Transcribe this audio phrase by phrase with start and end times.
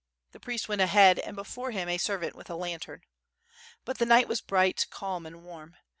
[0.31, 3.01] The priest went ahead and before him a servant with a lantern.
[3.85, 5.75] But the night was bright, calm, and warm.